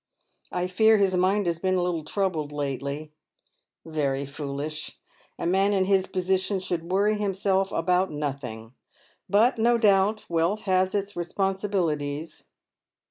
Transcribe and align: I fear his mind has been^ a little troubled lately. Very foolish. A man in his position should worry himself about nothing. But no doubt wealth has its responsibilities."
I 0.51 0.65
fear 0.65 0.97
his 0.97 1.13
mind 1.15 1.45
has 1.45 1.59
been^ 1.59 1.77
a 1.77 1.81
little 1.83 2.03
troubled 2.03 2.51
lately. 2.51 3.11
Very 3.85 4.25
foolish. 4.25 4.97
A 5.37 5.45
man 5.45 5.73
in 5.73 5.85
his 5.85 6.07
position 6.07 6.59
should 6.59 6.91
worry 6.91 7.19
himself 7.19 7.71
about 7.71 8.09
nothing. 8.09 8.73
But 9.29 9.59
no 9.59 9.77
doubt 9.77 10.25
wealth 10.27 10.61
has 10.61 10.95
its 10.95 11.15
responsibilities." 11.15 12.45